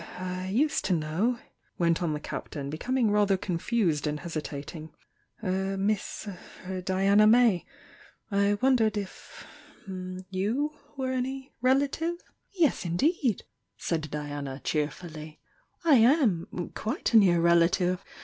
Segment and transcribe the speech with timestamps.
[0.17, 1.37] "I used to know,"
[1.77, 4.89] went on the Captain, becom ing rather confused and hesitating—
[5.43, 6.27] "a Miss
[6.85, 7.67] Diana May—
[8.31, 9.45] I wondered if
[9.87, 12.15] you were any relative?"
[12.57, 13.43] THE YOUNG DIANA 345 "Yes, indeed!"
[13.77, 15.39] said Diana, cheerfully—
[15.85, 18.03] "I am!— quite a near relative!